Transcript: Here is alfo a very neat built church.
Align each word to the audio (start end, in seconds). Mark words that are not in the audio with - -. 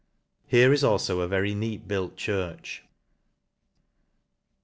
Here 0.47 0.73
is 0.73 0.81
alfo 0.83 1.19
a 1.21 1.27
very 1.27 1.53
neat 1.53 1.87
built 1.87 2.17
church. 2.17 2.81